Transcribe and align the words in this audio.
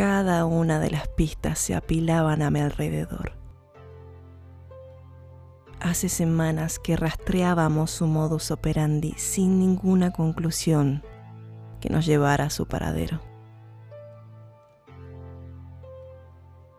Cada 0.00 0.46
una 0.46 0.80
de 0.80 0.88
las 0.88 1.08
pistas 1.08 1.58
se 1.58 1.74
apilaban 1.74 2.40
a 2.40 2.50
mi 2.50 2.60
alrededor. 2.60 3.32
Hace 5.78 6.08
semanas 6.08 6.78
que 6.78 6.96
rastreábamos 6.96 7.90
su 7.90 8.06
modus 8.06 8.50
operandi 8.50 9.12
sin 9.18 9.58
ninguna 9.58 10.10
conclusión 10.10 11.02
que 11.82 11.90
nos 11.90 12.06
llevara 12.06 12.44
a 12.46 12.50
su 12.50 12.64
paradero. 12.64 13.20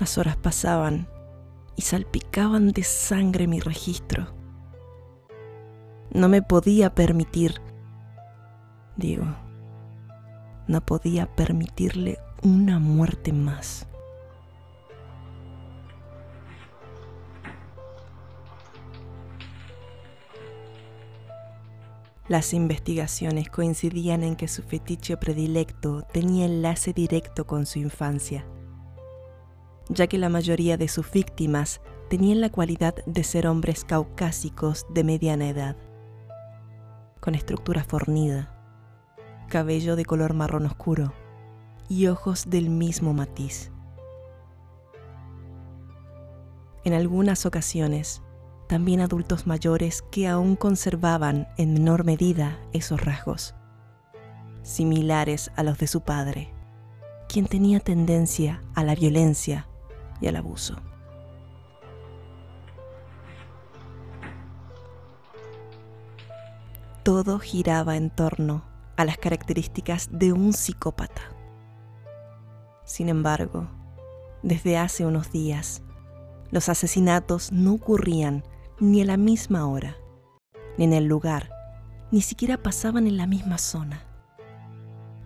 Las 0.00 0.18
horas 0.18 0.36
pasaban 0.36 1.06
y 1.76 1.82
salpicaban 1.82 2.72
de 2.72 2.82
sangre 2.82 3.46
mi 3.46 3.60
registro. 3.60 4.34
No 6.10 6.28
me 6.28 6.42
podía 6.42 6.96
permitir, 6.96 7.60
digo, 8.96 9.26
no 10.66 10.84
podía 10.84 11.32
permitirle 11.36 12.18
una 12.44 12.78
muerte 12.78 13.32
más. 13.32 13.86
Las 22.28 22.52
investigaciones 22.52 23.48
coincidían 23.48 24.22
en 24.22 24.36
que 24.36 24.48
su 24.48 24.62
fetiche 24.62 25.16
predilecto 25.16 26.02
tenía 26.12 26.44
enlace 26.44 26.92
directo 26.92 27.46
con 27.46 27.64
su 27.64 27.78
infancia, 27.78 28.44
ya 29.88 30.06
que 30.06 30.18
la 30.18 30.28
mayoría 30.28 30.76
de 30.76 30.88
sus 30.88 31.10
víctimas 31.10 31.80
tenían 32.10 32.42
la 32.42 32.50
cualidad 32.50 32.94
de 33.06 33.24
ser 33.24 33.46
hombres 33.46 33.84
caucásicos 33.84 34.86
de 34.90 35.02
mediana 35.02 35.48
edad, 35.48 35.76
con 37.20 37.34
estructura 37.34 37.84
fornida, 37.84 38.54
cabello 39.48 39.96
de 39.96 40.04
color 40.04 40.34
marrón 40.34 40.66
oscuro 40.66 41.23
y 41.88 42.06
ojos 42.06 42.48
del 42.48 42.70
mismo 42.70 43.12
matiz. 43.12 43.70
En 46.84 46.92
algunas 46.92 47.46
ocasiones, 47.46 48.22
también 48.68 49.00
adultos 49.00 49.46
mayores 49.46 50.02
que 50.10 50.28
aún 50.28 50.56
conservaban 50.56 51.48
en 51.56 51.74
menor 51.74 52.04
medida 52.04 52.58
esos 52.72 53.00
rasgos, 53.00 53.54
similares 54.62 55.50
a 55.56 55.62
los 55.62 55.78
de 55.78 55.86
su 55.86 56.02
padre, 56.02 56.52
quien 57.28 57.46
tenía 57.46 57.80
tendencia 57.80 58.62
a 58.74 58.84
la 58.84 58.94
violencia 58.94 59.66
y 60.20 60.26
al 60.26 60.36
abuso. 60.36 60.76
Todo 67.02 67.38
giraba 67.38 67.96
en 67.96 68.08
torno 68.08 68.64
a 68.96 69.04
las 69.04 69.18
características 69.18 70.08
de 70.10 70.32
un 70.32 70.54
psicópata. 70.54 71.33
Sin 72.84 73.08
embargo, 73.08 73.68
desde 74.42 74.76
hace 74.76 75.06
unos 75.06 75.32
días, 75.32 75.82
los 76.50 76.68
asesinatos 76.68 77.50
no 77.50 77.72
ocurrían 77.72 78.44
ni 78.78 79.00
a 79.00 79.04
la 79.06 79.16
misma 79.16 79.66
hora, 79.66 79.96
ni 80.76 80.84
en 80.84 80.92
el 80.92 81.06
lugar, 81.06 81.50
ni 82.10 82.20
siquiera 82.20 82.62
pasaban 82.62 83.06
en 83.06 83.16
la 83.16 83.26
misma 83.26 83.58
zona. 83.58 84.04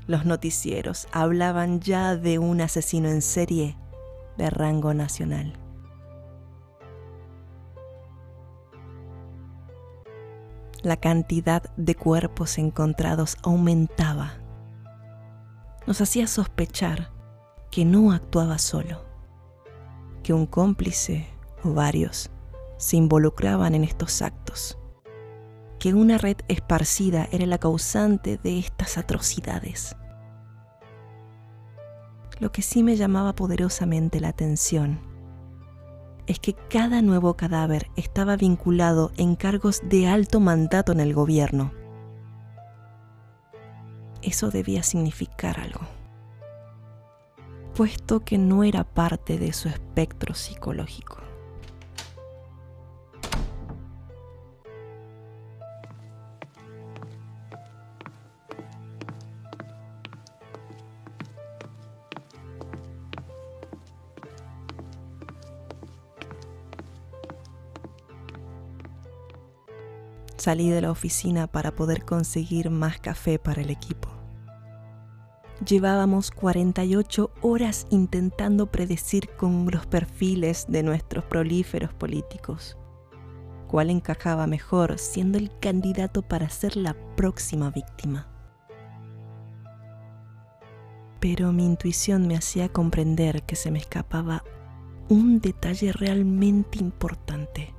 Los 0.06 0.24
noticieros 0.24 1.08
hablaban 1.12 1.80
ya 1.80 2.16
de 2.16 2.38
un 2.38 2.60
asesino 2.60 3.08
en 3.08 3.22
serie 3.22 3.76
de 4.36 4.48
rango 4.50 4.94
nacional. 4.94 5.58
La 10.82 10.96
cantidad 10.96 11.64
de 11.76 11.96
cuerpos 11.96 12.56
encontrados 12.56 13.36
aumentaba. 13.42 14.34
Nos 15.86 16.00
hacía 16.00 16.28
sospechar 16.28 17.17
que 17.70 17.84
no 17.84 18.12
actuaba 18.12 18.58
solo, 18.58 19.04
que 20.22 20.32
un 20.32 20.46
cómplice 20.46 21.28
o 21.64 21.72
varios 21.72 22.30
se 22.76 22.96
involucraban 22.96 23.74
en 23.74 23.84
estos 23.84 24.22
actos, 24.22 24.78
que 25.78 25.94
una 25.94 26.18
red 26.18 26.36
esparcida 26.48 27.28
era 27.32 27.46
la 27.46 27.58
causante 27.58 28.38
de 28.38 28.58
estas 28.58 28.98
atrocidades. 28.98 29.96
Lo 32.40 32.52
que 32.52 32.62
sí 32.62 32.82
me 32.82 32.96
llamaba 32.96 33.34
poderosamente 33.34 34.20
la 34.20 34.28
atención 34.28 35.00
es 36.28 36.38
que 36.38 36.54
cada 36.54 37.02
nuevo 37.02 37.34
cadáver 37.34 37.90
estaba 37.96 38.36
vinculado 38.36 39.12
en 39.16 39.34
cargos 39.34 39.80
de 39.84 40.06
alto 40.06 40.40
mandato 40.40 40.92
en 40.92 41.00
el 41.00 41.14
gobierno. 41.14 41.72
Eso 44.20 44.50
debía 44.50 44.82
significar 44.82 45.58
algo, 45.58 45.80
puesto 47.78 48.25
que 48.25 48.39
no 48.39 48.65
era 48.65 48.83
parte 48.83 49.39
de 49.39 49.53
su 49.53 49.69
espectro 49.69 50.34
psicológico. 50.34 51.19
Salí 70.37 70.69
de 70.69 70.81
la 70.81 70.91
oficina 70.91 71.47
para 71.47 71.77
poder 71.77 72.05
conseguir 72.05 72.71
más 72.71 72.99
café 72.99 73.39
para 73.39 73.62
el 73.62 73.71
equipo. 73.71 74.17
Llevábamos 75.66 76.30
48 76.30 77.30
horas 77.42 77.86
intentando 77.91 78.66
predecir 78.70 79.28
con 79.30 79.69
los 79.70 79.86
perfiles 79.86 80.66
de 80.69 80.82
nuestros 80.82 81.24
prolíferos 81.24 81.92
políticos 81.92 82.76
cuál 83.68 83.91
encajaba 83.91 84.47
mejor 84.48 84.98
siendo 84.98 85.38
el 85.38 85.56
candidato 85.60 86.22
para 86.22 86.48
ser 86.48 86.76
la 86.76 86.94
próxima 87.14 87.70
víctima. 87.70 88.26
Pero 91.20 91.52
mi 91.52 91.66
intuición 91.66 92.26
me 92.26 92.36
hacía 92.36 92.68
comprender 92.70 93.42
que 93.42 93.54
se 93.56 93.70
me 93.70 93.78
escapaba 93.78 94.42
un 95.08 95.41
detalle 95.41 95.92
realmente 95.92 96.78
importante. 96.78 97.74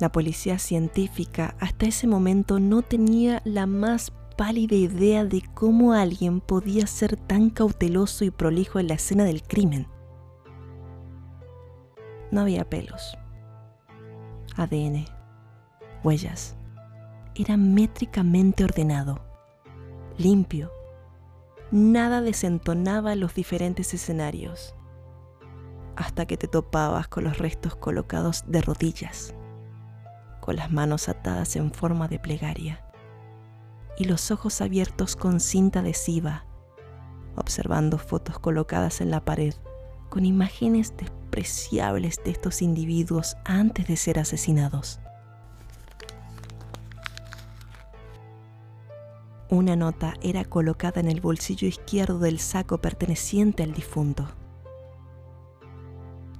La 0.00 0.10
policía 0.10 0.58
científica 0.58 1.54
hasta 1.60 1.84
ese 1.84 2.06
momento 2.06 2.58
no 2.58 2.80
tenía 2.80 3.42
la 3.44 3.66
más 3.66 4.14
pálida 4.38 4.74
idea 4.74 5.26
de 5.26 5.42
cómo 5.52 5.92
alguien 5.92 6.40
podía 6.40 6.86
ser 6.86 7.18
tan 7.18 7.50
cauteloso 7.50 8.24
y 8.24 8.30
prolijo 8.30 8.78
en 8.78 8.88
la 8.88 8.94
escena 8.94 9.24
del 9.24 9.42
crimen. 9.42 9.88
No 12.30 12.40
había 12.40 12.64
pelos, 12.64 13.18
ADN, 14.56 15.04
huellas. 16.02 16.56
Era 17.34 17.58
métricamente 17.58 18.64
ordenado, 18.64 19.20
limpio. 20.16 20.72
Nada 21.72 22.22
desentonaba 22.22 23.16
los 23.16 23.34
diferentes 23.34 23.92
escenarios, 23.92 24.74
hasta 25.94 26.24
que 26.24 26.38
te 26.38 26.48
topabas 26.48 27.06
con 27.08 27.24
los 27.24 27.36
restos 27.36 27.76
colocados 27.76 28.44
de 28.46 28.62
rodillas 28.62 29.34
con 30.50 30.56
las 30.56 30.72
manos 30.72 31.08
atadas 31.08 31.54
en 31.54 31.70
forma 31.70 32.08
de 32.08 32.18
plegaria 32.18 32.84
y 33.96 34.06
los 34.06 34.32
ojos 34.32 34.60
abiertos 34.60 35.14
con 35.14 35.38
cinta 35.38 35.78
adhesiva, 35.78 36.44
observando 37.36 37.98
fotos 37.98 38.40
colocadas 38.40 39.00
en 39.00 39.12
la 39.12 39.24
pared 39.24 39.54
con 40.08 40.26
imágenes 40.26 40.92
despreciables 40.96 42.18
de 42.24 42.32
estos 42.32 42.62
individuos 42.62 43.36
antes 43.44 43.86
de 43.86 43.96
ser 43.96 44.18
asesinados. 44.18 44.98
Una 49.50 49.76
nota 49.76 50.14
era 50.20 50.44
colocada 50.44 51.00
en 51.00 51.08
el 51.08 51.20
bolsillo 51.20 51.68
izquierdo 51.68 52.18
del 52.18 52.40
saco 52.40 52.78
perteneciente 52.78 53.62
al 53.62 53.72
difunto. 53.72 54.26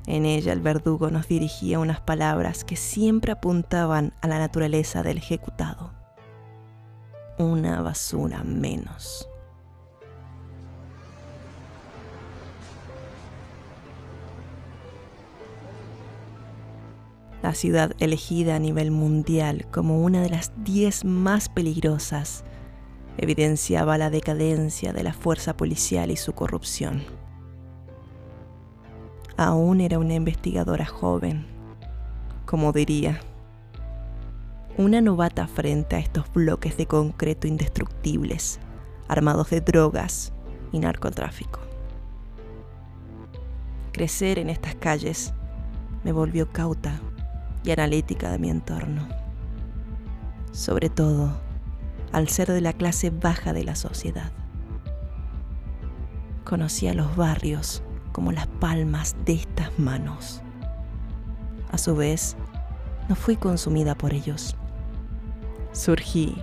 En 0.06 0.24
ella 0.24 0.52
el 0.52 0.60
verdugo 0.60 1.10
nos 1.10 1.28
dirigía 1.28 1.78
unas 1.78 2.00
palabras 2.00 2.64
que 2.64 2.76
siempre 2.76 3.32
apuntaban 3.32 4.12
a 4.22 4.28
la 4.28 4.38
naturaleza 4.38 5.02
del 5.02 5.18
ejecutado. 5.18 5.92
Una 7.38 7.80
basura 7.82 8.42
menos. 8.42 9.28
La 17.42 17.54
ciudad 17.54 17.92
elegida 18.00 18.56
a 18.56 18.58
nivel 18.58 18.90
mundial 18.90 19.66
como 19.70 20.02
una 20.02 20.20
de 20.20 20.28
las 20.28 20.52
diez 20.62 21.04
más 21.04 21.48
peligrosas 21.48 22.44
evidenciaba 23.16 23.96
la 23.96 24.10
decadencia 24.10 24.92
de 24.92 25.02
la 25.02 25.14
fuerza 25.14 25.56
policial 25.56 26.10
y 26.10 26.16
su 26.16 26.34
corrupción. 26.34 27.19
Aún 29.40 29.80
era 29.80 29.98
una 29.98 30.12
investigadora 30.12 30.84
joven, 30.84 31.46
como 32.44 32.72
diría. 32.72 33.20
Una 34.76 35.00
novata 35.00 35.46
frente 35.46 35.96
a 35.96 35.98
estos 35.98 36.30
bloques 36.34 36.76
de 36.76 36.84
concreto 36.84 37.46
indestructibles, 37.46 38.60
armados 39.08 39.48
de 39.48 39.62
drogas 39.62 40.34
y 40.72 40.78
narcotráfico. 40.78 41.58
Crecer 43.92 44.38
en 44.38 44.50
estas 44.50 44.74
calles 44.74 45.32
me 46.04 46.12
volvió 46.12 46.52
cauta 46.52 47.00
y 47.64 47.70
analítica 47.70 48.30
de 48.30 48.38
mi 48.38 48.50
entorno, 48.50 49.08
sobre 50.52 50.90
todo 50.90 51.32
al 52.12 52.28
ser 52.28 52.52
de 52.52 52.60
la 52.60 52.74
clase 52.74 53.08
baja 53.08 53.54
de 53.54 53.64
la 53.64 53.74
sociedad. 53.74 54.32
Conocía 56.44 56.92
los 56.92 57.16
barrios 57.16 57.82
como 58.20 58.32
las 58.32 58.48
palmas 58.48 59.16
de 59.24 59.32
estas 59.32 59.78
manos. 59.78 60.42
A 61.72 61.78
su 61.78 61.96
vez, 61.96 62.36
no 63.08 63.16
fui 63.16 63.34
consumida 63.34 63.94
por 63.94 64.12
ellos. 64.12 64.56
Surgí 65.72 66.36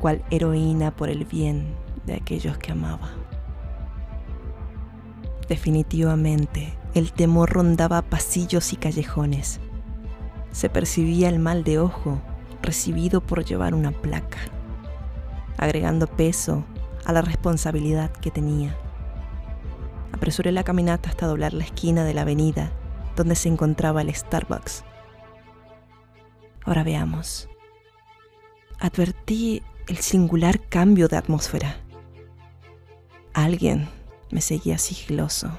cual 0.00 0.24
heroína 0.32 0.90
por 0.90 1.08
el 1.08 1.24
bien 1.24 1.68
de 2.04 2.14
aquellos 2.14 2.58
que 2.58 2.72
amaba. 2.72 3.10
Definitivamente, 5.48 6.76
el 6.94 7.12
temor 7.12 7.52
rondaba 7.52 8.02
pasillos 8.02 8.72
y 8.72 8.76
callejones. 8.76 9.60
Se 10.50 10.68
percibía 10.68 11.28
el 11.28 11.38
mal 11.38 11.62
de 11.62 11.78
ojo 11.78 12.20
recibido 12.60 13.20
por 13.20 13.44
llevar 13.44 13.72
una 13.72 13.92
placa, 13.92 14.38
agregando 15.58 16.08
peso 16.08 16.64
a 17.04 17.12
la 17.12 17.22
responsabilidad 17.22 18.10
que 18.10 18.32
tenía. 18.32 18.76
Apresuré 20.20 20.52
la 20.52 20.64
caminata 20.64 21.08
hasta 21.08 21.26
doblar 21.26 21.54
la 21.54 21.64
esquina 21.64 22.04
de 22.04 22.12
la 22.12 22.20
avenida 22.20 22.70
donde 23.16 23.34
se 23.34 23.48
encontraba 23.48 24.02
el 24.02 24.14
Starbucks. 24.14 24.84
Ahora 26.62 26.84
veamos. 26.84 27.48
Advertí 28.78 29.62
el 29.88 29.96
singular 29.96 30.60
cambio 30.68 31.08
de 31.08 31.16
atmósfera. 31.16 31.78
Alguien 33.32 33.88
me 34.30 34.42
seguía 34.42 34.76
sigiloso 34.76 35.58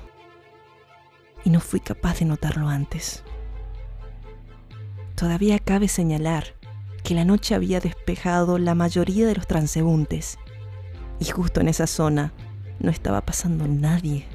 y 1.43 1.49
no 1.49 1.59
fui 1.59 1.79
capaz 1.79 2.19
de 2.19 2.25
notarlo 2.25 2.67
antes. 2.67 3.23
Todavía 5.15 5.57
cabe 5.57 5.87
señalar 5.87 6.53
que 7.03 7.15
la 7.15 7.25
noche 7.25 7.55
había 7.55 7.79
despejado 7.79 8.59
la 8.59 8.75
mayoría 8.75 9.25
de 9.25 9.33
los 9.33 9.47
transeúntes 9.47 10.37
y 11.19 11.25
justo 11.25 11.61
en 11.61 11.67
esa 11.67 11.87
zona 11.87 12.31
no 12.79 12.91
estaba 12.91 13.21
pasando 13.21 13.67
nadie. 13.67 14.27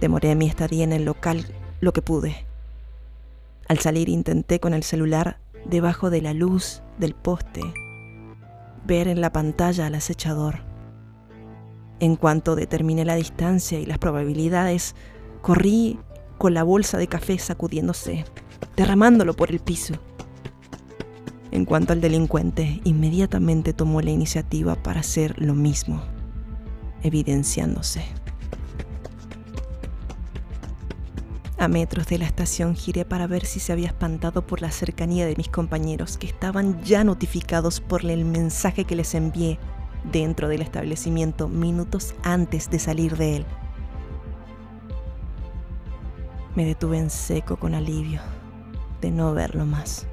Demoré 0.00 0.34
mi 0.34 0.46
estadía 0.46 0.84
en 0.84 0.92
el 0.92 1.04
local 1.04 1.46
lo 1.80 1.92
que 1.92 2.02
pude. 2.02 2.46
Al 3.68 3.78
salir 3.78 4.08
intenté 4.08 4.60
con 4.60 4.74
el 4.74 4.82
celular 4.82 5.38
debajo 5.64 6.10
de 6.10 6.22
la 6.22 6.32
luz 6.32 6.82
del 6.98 7.14
poste 7.14 7.62
ver 8.86 9.08
en 9.08 9.20
la 9.20 9.32
pantalla 9.32 9.86
al 9.86 9.94
acechador. 9.94 10.60
En 12.00 12.16
cuanto 12.16 12.56
determiné 12.56 13.04
la 13.04 13.14
distancia 13.14 13.78
y 13.78 13.86
las 13.86 13.98
probabilidades, 13.98 14.94
corrí 15.42 15.98
con 16.38 16.54
la 16.54 16.62
bolsa 16.62 16.98
de 16.98 17.06
café 17.06 17.38
sacudiéndose, 17.38 18.24
derramándolo 18.76 19.34
por 19.34 19.50
el 19.50 19.60
piso. 19.60 19.94
En 21.52 21.64
cuanto 21.64 21.92
al 21.92 22.00
delincuente, 22.00 22.80
inmediatamente 22.84 23.72
tomó 23.72 24.00
la 24.00 24.10
iniciativa 24.10 24.76
para 24.76 25.00
hacer 25.00 25.40
lo 25.40 25.54
mismo, 25.54 26.02
evidenciándose. 27.02 28.19
A 31.60 31.68
metros 31.68 32.06
de 32.06 32.16
la 32.16 32.24
estación 32.24 32.74
giré 32.74 33.04
para 33.04 33.26
ver 33.26 33.44
si 33.44 33.60
se 33.60 33.70
había 33.70 33.88
espantado 33.88 34.46
por 34.46 34.62
la 34.62 34.70
cercanía 34.70 35.26
de 35.26 35.36
mis 35.36 35.50
compañeros, 35.50 36.16
que 36.16 36.26
estaban 36.26 36.82
ya 36.84 37.04
notificados 37.04 37.82
por 37.82 38.02
el 38.06 38.24
mensaje 38.24 38.86
que 38.86 38.96
les 38.96 39.14
envié 39.14 39.58
dentro 40.10 40.48
del 40.48 40.62
establecimiento 40.62 41.48
minutos 41.48 42.14
antes 42.22 42.70
de 42.70 42.78
salir 42.78 43.18
de 43.18 43.36
él. 43.36 43.46
Me 46.56 46.64
detuve 46.64 46.96
en 46.96 47.10
seco 47.10 47.58
con 47.58 47.74
alivio 47.74 48.22
de 49.02 49.10
no 49.10 49.34
verlo 49.34 49.66
más. 49.66 50.06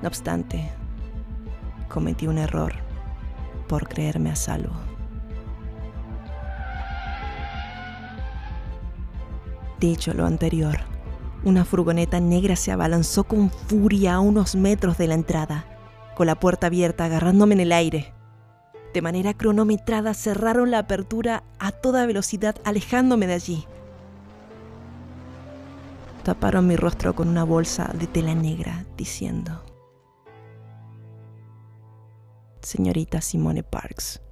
No 0.00 0.08
obstante, 0.08 0.66
cometí 1.90 2.26
un 2.26 2.38
error 2.38 2.72
por 3.68 3.86
creerme 3.86 4.30
a 4.30 4.34
salvo. 4.34 4.91
Dicho 9.82 10.14
lo 10.14 10.26
anterior, 10.26 10.78
una 11.42 11.64
furgoneta 11.64 12.20
negra 12.20 12.54
se 12.54 12.70
abalanzó 12.70 13.24
con 13.24 13.50
furia 13.50 14.14
a 14.14 14.20
unos 14.20 14.54
metros 14.54 14.96
de 14.96 15.08
la 15.08 15.14
entrada, 15.14 15.66
con 16.14 16.28
la 16.28 16.38
puerta 16.38 16.68
abierta 16.68 17.06
agarrándome 17.06 17.54
en 17.54 17.60
el 17.62 17.72
aire. 17.72 18.14
De 18.94 19.02
manera 19.02 19.34
cronometrada 19.34 20.14
cerraron 20.14 20.70
la 20.70 20.78
apertura 20.78 21.42
a 21.58 21.72
toda 21.72 22.06
velocidad 22.06 22.54
alejándome 22.64 23.26
de 23.26 23.34
allí. 23.34 23.66
Taparon 26.22 26.68
mi 26.68 26.76
rostro 26.76 27.16
con 27.16 27.26
una 27.26 27.42
bolsa 27.42 27.90
de 27.92 28.06
tela 28.06 28.36
negra 28.36 28.86
diciendo, 28.96 29.64
Señorita 32.60 33.20
Simone 33.20 33.64
Parks, 33.64 34.22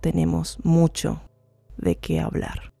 tenemos 0.00 0.56
mucho 0.64 1.20
de 1.76 1.98
qué 1.98 2.20
hablar. 2.20 2.75